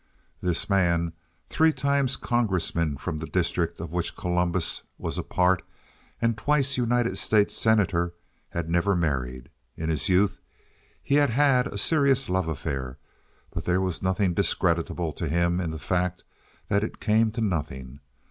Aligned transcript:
This 0.41 0.67
man, 0.67 1.13
three 1.47 1.71
times 1.71 2.17
Congressman 2.17 2.97
from 2.97 3.19
the 3.19 3.27
district 3.27 3.79
of 3.79 3.91
which 3.91 4.15
Columbus 4.15 4.81
was 4.97 5.19
a 5.19 5.23
part, 5.23 5.61
and 6.19 6.35
twice 6.35 6.75
United 6.75 7.19
States 7.19 7.55
Senator, 7.55 8.15
had 8.49 8.67
never 8.67 8.95
married. 8.95 9.49
In 9.77 9.89
his 9.89 10.09
youth 10.09 10.39
he 11.03 11.13
had 11.13 11.29
had 11.29 11.67
a 11.67 11.77
serious 11.77 12.29
love 12.29 12.47
affair, 12.47 12.97
but 13.51 13.65
there 13.65 13.79
was 13.79 14.01
nothing 14.01 14.33
discreditable 14.33 15.11
to 15.11 15.29
him 15.29 15.59
in 15.59 15.69
the 15.69 15.77
fact 15.77 16.23
that 16.67 16.83
it 16.83 16.99
came 16.99 17.29
to 17.33 17.41
nothing. 17.41 17.99